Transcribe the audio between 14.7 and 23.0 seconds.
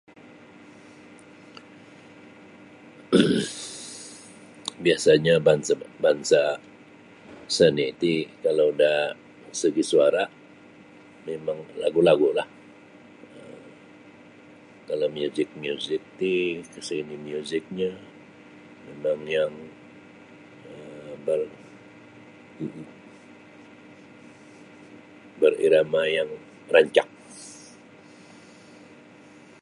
kalau miuzik-miuzik ti seni miuziknyo memang yang um ber um